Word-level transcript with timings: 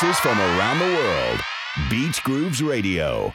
mixes 0.00 0.20
from 0.20 0.38
around 0.38 0.78
the 0.78 0.84
world. 0.84 1.40
Beach 1.90 2.22
Grooves 2.22 2.62
Radio. 2.62 3.34